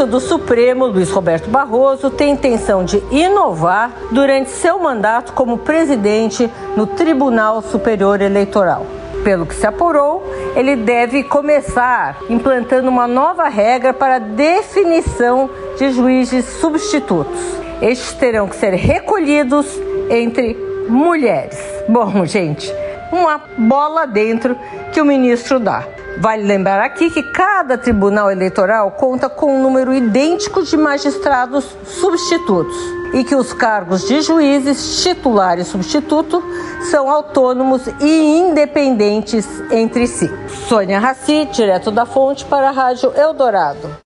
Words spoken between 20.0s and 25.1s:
entre mulheres. Bom, gente, uma bola dentro que o